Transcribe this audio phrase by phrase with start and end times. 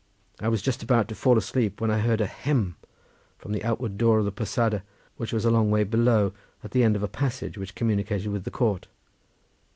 [0.39, 2.75] I was just about to fall asleep, when I heard a 'hem'
[3.45, 4.81] at the outward door of the posada,
[5.17, 8.43] which was a long way below at the end of a passage which communicated with
[8.43, 8.87] the court.